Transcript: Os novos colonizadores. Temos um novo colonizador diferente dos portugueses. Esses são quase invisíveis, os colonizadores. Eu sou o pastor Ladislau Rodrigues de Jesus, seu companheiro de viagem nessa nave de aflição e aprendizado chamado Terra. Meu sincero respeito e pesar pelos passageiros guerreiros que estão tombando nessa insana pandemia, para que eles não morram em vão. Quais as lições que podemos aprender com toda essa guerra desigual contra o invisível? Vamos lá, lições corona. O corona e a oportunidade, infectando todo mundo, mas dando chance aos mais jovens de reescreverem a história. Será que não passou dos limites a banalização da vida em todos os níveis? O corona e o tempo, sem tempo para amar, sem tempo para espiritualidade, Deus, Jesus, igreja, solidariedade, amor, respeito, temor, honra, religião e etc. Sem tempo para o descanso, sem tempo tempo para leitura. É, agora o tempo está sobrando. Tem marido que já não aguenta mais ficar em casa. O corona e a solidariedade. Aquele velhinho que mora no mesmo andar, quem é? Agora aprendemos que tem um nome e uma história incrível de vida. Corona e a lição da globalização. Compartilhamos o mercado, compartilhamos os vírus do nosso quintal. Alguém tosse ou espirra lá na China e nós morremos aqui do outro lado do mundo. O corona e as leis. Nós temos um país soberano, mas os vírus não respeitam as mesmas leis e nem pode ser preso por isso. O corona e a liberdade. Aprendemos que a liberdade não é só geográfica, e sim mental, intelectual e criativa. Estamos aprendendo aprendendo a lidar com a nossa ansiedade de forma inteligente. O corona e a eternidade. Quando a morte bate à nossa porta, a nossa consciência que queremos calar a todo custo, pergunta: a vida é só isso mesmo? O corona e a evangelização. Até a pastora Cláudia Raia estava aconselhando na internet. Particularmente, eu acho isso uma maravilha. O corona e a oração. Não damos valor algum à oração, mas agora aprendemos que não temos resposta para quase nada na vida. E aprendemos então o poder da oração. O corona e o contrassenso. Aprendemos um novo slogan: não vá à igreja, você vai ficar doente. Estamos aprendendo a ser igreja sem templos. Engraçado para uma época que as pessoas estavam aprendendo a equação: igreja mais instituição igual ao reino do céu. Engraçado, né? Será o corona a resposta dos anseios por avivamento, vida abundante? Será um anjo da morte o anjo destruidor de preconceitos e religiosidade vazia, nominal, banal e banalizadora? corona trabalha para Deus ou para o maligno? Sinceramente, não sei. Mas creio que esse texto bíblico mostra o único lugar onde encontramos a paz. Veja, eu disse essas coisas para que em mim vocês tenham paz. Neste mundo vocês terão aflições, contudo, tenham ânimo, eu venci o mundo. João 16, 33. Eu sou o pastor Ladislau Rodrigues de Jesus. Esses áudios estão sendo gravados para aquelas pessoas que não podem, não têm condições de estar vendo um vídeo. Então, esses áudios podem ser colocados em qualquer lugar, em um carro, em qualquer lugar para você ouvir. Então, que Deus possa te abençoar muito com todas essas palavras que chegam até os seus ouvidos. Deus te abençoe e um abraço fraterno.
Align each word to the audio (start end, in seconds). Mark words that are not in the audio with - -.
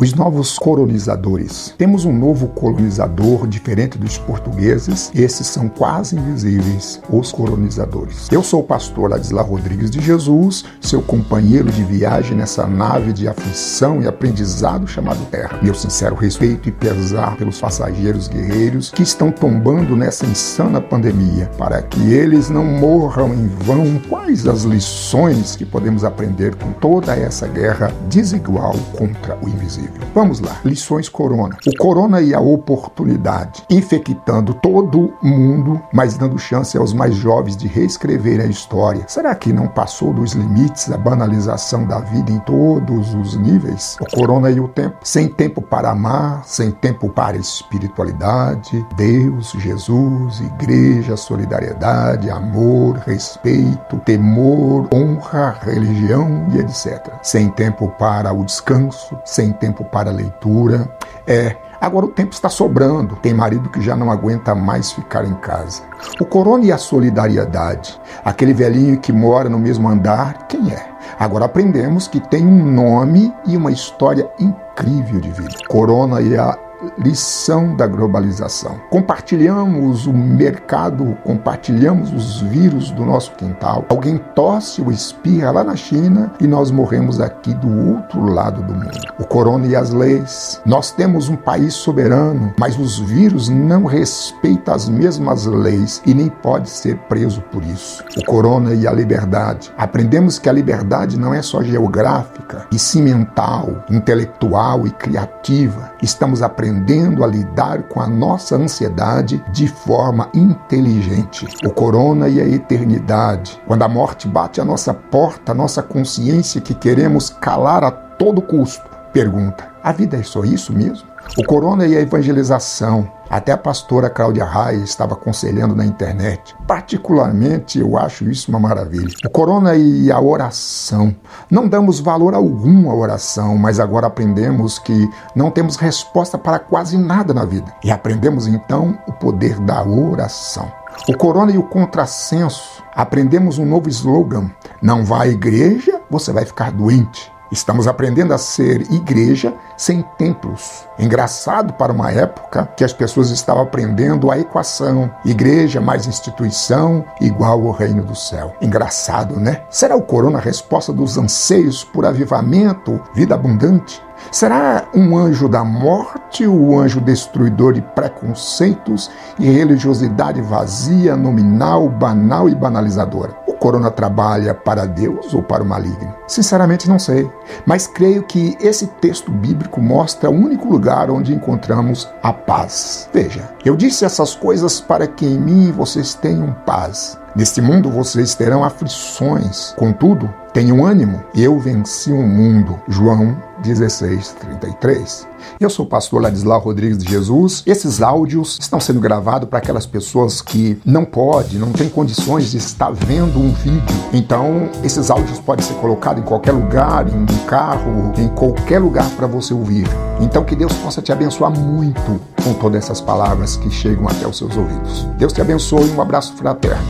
Os 0.00 0.14
novos 0.14 0.56
colonizadores. 0.60 1.74
Temos 1.76 2.04
um 2.04 2.12
novo 2.12 2.46
colonizador 2.46 3.48
diferente 3.48 3.98
dos 3.98 4.16
portugueses. 4.16 5.10
Esses 5.12 5.48
são 5.48 5.68
quase 5.68 6.14
invisíveis, 6.14 7.02
os 7.10 7.32
colonizadores. 7.32 8.28
Eu 8.30 8.40
sou 8.44 8.60
o 8.60 8.62
pastor 8.62 9.10
Ladislau 9.10 9.44
Rodrigues 9.44 9.90
de 9.90 10.00
Jesus, 10.00 10.64
seu 10.80 11.02
companheiro 11.02 11.68
de 11.72 11.82
viagem 11.82 12.36
nessa 12.36 12.64
nave 12.64 13.12
de 13.12 13.26
aflição 13.26 14.00
e 14.00 14.06
aprendizado 14.06 14.86
chamado 14.86 15.18
Terra. 15.32 15.58
Meu 15.60 15.74
sincero 15.74 16.14
respeito 16.14 16.68
e 16.68 16.72
pesar 16.72 17.36
pelos 17.36 17.60
passageiros 17.60 18.28
guerreiros 18.28 18.92
que 18.92 19.02
estão 19.02 19.32
tombando 19.32 19.96
nessa 19.96 20.24
insana 20.24 20.80
pandemia, 20.80 21.50
para 21.58 21.82
que 21.82 22.12
eles 22.12 22.48
não 22.48 22.64
morram 22.64 23.34
em 23.34 23.48
vão. 23.48 23.98
Quais 24.08 24.46
as 24.46 24.62
lições 24.62 25.56
que 25.56 25.66
podemos 25.66 26.04
aprender 26.04 26.54
com 26.54 26.70
toda 26.74 27.16
essa 27.16 27.48
guerra 27.48 27.92
desigual 28.08 28.76
contra 28.96 29.36
o 29.42 29.48
invisível? 29.48 29.87
Vamos 30.14 30.40
lá, 30.40 30.56
lições 30.64 31.08
corona. 31.08 31.56
O 31.66 31.76
corona 31.76 32.20
e 32.20 32.34
a 32.34 32.40
oportunidade, 32.40 33.62
infectando 33.70 34.54
todo 34.54 35.12
mundo, 35.22 35.80
mas 35.92 36.16
dando 36.16 36.38
chance 36.38 36.76
aos 36.76 36.92
mais 36.92 37.14
jovens 37.14 37.56
de 37.56 37.68
reescreverem 37.68 38.46
a 38.46 38.50
história. 38.50 39.04
Será 39.06 39.34
que 39.34 39.52
não 39.52 39.68
passou 39.68 40.12
dos 40.12 40.32
limites 40.32 40.90
a 40.90 40.96
banalização 40.96 41.86
da 41.86 42.00
vida 42.00 42.32
em 42.32 42.38
todos 42.40 43.14
os 43.14 43.36
níveis? 43.36 43.96
O 44.00 44.06
corona 44.16 44.50
e 44.50 44.58
o 44.58 44.68
tempo, 44.68 44.96
sem 45.04 45.28
tempo 45.28 45.62
para 45.62 45.90
amar, 45.90 46.42
sem 46.44 46.70
tempo 46.70 47.08
para 47.08 47.36
espiritualidade, 47.36 48.84
Deus, 48.96 49.52
Jesus, 49.58 50.40
igreja, 50.40 51.16
solidariedade, 51.16 52.30
amor, 52.30 52.96
respeito, 53.06 53.98
temor, 54.04 54.88
honra, 54.92 55.56
religião 55.62 56.46
e 56.52 56.58
etc. 56.58 57.12
Sem 57.22 57.48
tempo 57.50 57.88
para 57.98 58.32
o 58.32 58.44
descanso, 58.44 59.16
sem 59.24 59.52
tempo 59.52 59.77
tempo 59.78 59.84
para 59.84 60.10
leitura. 60.10 60.88
É, 61.26 61.56
agora 61.80 62.06
o 62.06 62.08
tempo 62.08 62.32
está 62.32 62.48
sobrando. 62.48 63.16
Tem 63.16 63.32
marido 63.32 63.70
que 63.70 63.80
já 63.80 63.96
não 63.96 64.10
aguenta 64.10 64.54
mais 64.54 64.92
ficar 64.92 65.24
em 65.24 65.34
casa. 65.34 65.82
O 66.20 66.24
corona 66.24 66.64
e 66.64 66.72
a 66.72 66.78
solidariedade. 66.78 68.00
Aquele 68.24 68.52
velhinho 68.52 68.98
que 68.98 69.12
mora 69.12 69.48
no 69.48 69.58
mesmo 69.58 69.88
andar, 69.88 70.46
quem 70.48 70.72
é? 70.72 70.88
Agora 71.18 71.44
aprendemos 71.44 72.08
que 72.08 72.20
tem 72.20 72.44
um 72.44 72.64
nome 72.64 73.32
e 73.46 73.56
uma 73.56 73.70
história 73.70 74.28
incrível 74.38 75.20
de 75.20 75.30
vida. 75.30 75.54
Corona 75.68 76.20
e 76.20 76.36
a 76.36 76.58
lição 76.98 77.74
da 77.74 77.86
globalização. 77.86 78.80
Compartilhamos 78.90 80.06
o 80.06 80.12
mercado, 80.12 81.16
compartilhamos 81.24 82.12
os 82.12 82.40
vírus 82.42 82.90
do 82.90 83.04
nosso 83.04 83.32
quintal. 83.32 83.84
Alguém 83.88 84.18
tosse 84.34 84.80
ou 84.80 84.90
espirra 84.90 85.50
lá 85.50 85.64
na 85.64 85.76
China 85.76 86.32
e 86.40 86.46
nós 86.46 86.70
morremos 86.70 87.20
aqui 87.20 87.54
do 87.54 87.90
outro 87.90 88.24
lado 88.24 88.62
do 88.62 88.74
mundo. 88.74 88.98
O 89.18 89.24
corona 89.24 89.66
e 89.66 89.74
as 89.74 89.90
leis. 89.90 90.60
Nós 90.64 90.90
temos 90.90 91.28
um 91.28 91.36
país 91.36 91.74
soberano, 91.74 92.52
mas 92.58 92.78
os 92.78 92.98
vírus 92.98 93.48
não 93.48 93.84
respeitam 93.84 94.74
as 94.74 94.88
mesmas 94.88 95.46
leis 95.46 96.02
e 96.06 96.14
nem 96.14 96.28
pode 96.28 96.70
ser 96.70 96.96
preso 97.08 97.40
por 97.50 97.64
isso. 97.64 98.04
O 98.16 98.24
corona 98.24 98.74
e 98.74 98.86
a 98.86 98.92
liberdade. 98.92 99.72
Aprendemos 99.76 100.38
que 100.38 100.48
a 100.48 100.52
liberdade 100.52 101.18
não 101.18 101.34
é 101.34 101.42
só 101.42 101.62
geográfica, 101.62 102.66
e 102.70 102.78
sim 102.78 103.02
mental, 103.02 103.84
intelectual 103.90 104.86
e 104.86 104.90
criativa. 104.90 105.92
Estamos 106.02 106.42
aprendendo 106.42 106.67
aprendendo 106.68 107.24
a 107.24 107.26
lidar 107.26 107.84
com 107.84 108.00
a 108.00 108.06
nossa 108.06 108.56
ansiedade 108.56 109.42
de 109.52 109.66
forma 109.66 110.28
inteligente. 110.34 111.46
O 111.64 111.70
corona 111.70 112.28
e 112.28 112.40
a 112.40 112.46
eternidade. 112.46 113.58
Quando 113.66 113.82
a 113.82 113.88
morte 113.88 114.28
bate 114.28 114.60
à 114.60 114.64
nossa 114.64 114.92
porta, 114.92 115.52
a 115.52 115.54
nossa 115.54 115.82
consciência 115.82 116.60
que 116.60 116.74
queremos 116.74 117.30
calar 117.30 117.82
a 117.82 117.90
todo 117.90 118.42
custo, 118.42 118.97
pergunta: 119.12 119.68
a 119.82 119.92
vida 119.92 120.16
é 120.16 120.22
só 120.22 120.44
isso 120.44 120.72
mesmo? 120.72 121.08
O 121.36 121.44
corona 121.44 121.86
e 121.86 121.96
a 121.96 122.00
evangelização. 122.00 123.10
Até 123.30 123.52
a 123.52 123.58
pastora 123.58 124.08
Cláudia 124.08 124.44
Raia 124.44 124.76
estava 124.76 125.12
aconselhando 125.12 125.76
na 125.76 125.84
internet. 125.84 126.56
Particularmente, 126.66 127.78
eu 127.78 127.98
acho 127.98 128.28
isso 128.30 128.50
uma 128.50 128.58
maravilha. 128.58 129.14
O 129.24 129.28
corona 129.28 129.76
e 129.76 130.10
a 130.10 130.18
oração. 130.18 131.14
Não 131.50 131.68
damos 131.68 132.00
valor 132.00 132.34
algum 132.34 132.90
à 132.90 132.94
oração, 132.94 133.56
mas 133.58 133.78
agora 133.78 134.06
aprendemos 134.06 134.78
que 134.78 135.08
não 135.34 135.50
temos 135.50 135.76
resposta 135.76 136.38
para 136.38 136.58
quase 136.58 136.96
nada 136.96 137.34
na 137.34 137.44
vida. 137.44 137.70
E 137.84 137.90
aprendemos 137.90 138.46
então 138.46 138.98
o 139.06 139.12
poder 139.12 139.60
da 139.60 139.82
oração. 139.82 140.72
O 141.06 141.16
corona 141.16 141.52
e 141.52 141.58
o 141.58 141.62
contrassenso. 141.62 142.82
Aprendemos 142.94 143.58
um 143.58 143.66
novo 143.66 143.88
slogan: 143.90 144.50
não 144.82 145.04
vá 145.04 145.24
à 145.24 145.28
igreja, 145.28 146.00
você 146.10 146.32
vai 146.32 146.46
ficar 146.46 146.72
doente. 146.72 147.30
Estamos 147.50 147.86
aprendendo 147.86 148.34
a 148.34 148.38
ser 148.38 148.82
igreja 148.92 149.54
sem 149.76 150.02
templos. 150.16 150.86
Engraçado 150.98 151.72
para 151.72 151.92
uma 151.92 152.10
época 152.10 152.68
que 152.76 152.84
as 152.84 152.92
pessoas 152.92 153.30
estavam 153.30 153.62
aprendendo 153.62 154.30
a 154.30 154.38
equação: 154.38 155.10
igreja 155.24 155.80
mais 155.80 156.06
instituição 156.06 157.04
igual 157.20 157.66
ao 157.66 157.72
reino 157.72 158.02
do 158.02 158.14
céu. 158.14 158.54
Engraçado, 158.60 159.40
né? 159.40 159.62
Será 159.70 159.96
o 159.96 160.02
corona 160.02 160.38
a 160.38 160.42
resposta 160.42 160.92
dos 160.92 161.16
anseios 161.16 161.82
por 161.84 162.04
avivamento, 162.04 163.00
vida 163.14 163.34
abundante? 163.34 164.02
Será 164.30 164.86
um 164.94 165.16
anjo 165.16 165.48
da 165.48 165.64
morte 165.64 166.46
o 166.46 166.78
anjo 166.78 167.00
destruidor 167.00 167.72
de 167.72 167.80
preconceitos 167.80 169.10
e 169.38 169.48
religiosidade 169.48 170.40
vazia, 170.40 171.16
nominal, 171.16 171.88
banal 171.88 172.48
e 172.48 172.54
banalizadora? 172.54 173.48
corona 173.58 173.90
trabalha 173.90 174.54
para 174.54 174.86
Deus 174.86 175.34
ou 175.34 175.42
para 175.42 175.62
o 175.62 175.66
maligno? 175.66 176.14
Sinceramente, 176.26 176.88
não 176.88 176.98
sei. 176.98 177.30
Mas 177.66 177.86
creio 177.86 178.22
que 178.22 178.56
esse 178.60 178.86
texto 178.86 179.30
bíblico 179.30 179.80
mostra 179.80 180.30
o 180.30 180.34
único 180.34 180.68
lugar 180.68 181.10
onde 181.10 181.34
encontramos 181.34 182.08
a 182.22 182.32
paz. 182.32 183.08
Veja, 183.12 183.48
eu 183.64 183.76
disse 183.76 184.04
essas 184.04 184.34
coisas 184.34 184.80
para 184.80 185.06
que 185.06 185.26
em 185.26 185.38
mim 185.38 185.72
vocês 185.72 186.14
tenham 186.14 186.52
paz. 186.64 187.18
Neste 187.36 187.60
mundo 187.60 187.90
vocês 187.90 188.34
terão 188.34 188.64
aflições, 188.64 189.72
contudo, 189.76 190.32
tenham 190.58 190.84
ânimo, 190.84 191.22
eu 191.36 191.56
venci 191.56 192.10
o 192.10 192.20
mundo. 192.20 192.80
João 192.88 193.40
16, 193.62 194.34
33. 194.40 195.28
Eu 195.60 195.70
sou 195.70 195.86
o 195.86 195.88
pastor 195.88 196.20
Ladislau 196.20 196.58
Rodrigues 196.58 196.98
de 196.98 197.08
Jesus. 197.08 197.62
Esses 197.64 198.02
áudios 198.02 198.58
estão 198.60 198.80
sendo 198.80 198.98
gravados 198.98 199.48
para 199.48 199.60
aquelas 199.60 199.86
pessoas 199.86 200.42
que 200.42 200.76
não 200.84 201.04
podem, 201.04 201.60
não 201.60 201.70
têm 201.70 201.88
condições 201.88 202.50
de 202.50 202.56
estar 202.56 202.90
vendo 202.90 203.38
um 203.38 203.52
vídeo. 203.52 203.96
Então, 204.12 204.68
esses 204.82 205.12
áudios 205.12 205.38
podem 205.38 205.64
ser 205.64 205.74
colocados 205.74 206.20
em 206.20 206.26
qualquer 206.26 206.50
lugar, 206.50 207.06
em 207.08 207.14
um 207.14 207.46
carro, 207.46 208.12
em 208.18 208.26
qualquer 208.26 208.80
lugar 208.80 209.08
para 209.10 209.28
você 209.28 209.54
ouvir. 209.54 209.86
Então, 210.20 210.42
que 210.42 210.56
Deus 210.56 210.72
possa 210.72 211.00
te 211.00 211.12
abençoar 211.12 211.56
muito 211.56 212.20
com 212.42 212.52
todas 212.54 212.82
essas 212.82 213.00
palavras 213.00 213.56
que 213.56 213.70
chegam 213.70 214.08
até 214.08 214.26
os 214.26 214.36
seus 214.36 214.56
ouvidos. 214.56 215.04
Deus 215.18 215.32
te 215.32 215.40
abençoe 215.40 215.86
e 215.86 215.92
um 215.92 216.02
abraço 216.02 216.34
fraterno. 216.34 216.82